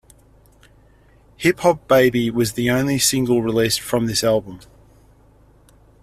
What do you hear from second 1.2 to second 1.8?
"Hip